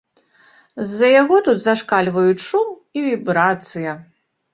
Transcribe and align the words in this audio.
З-за 0.85 1.09
яго 1.21 1.35
тут 1.47 1.61
зашкальваюць 1.65 2.45
шум 2.47 2.71
і 2.99 3.05
вібрацыя. 3.09 3.91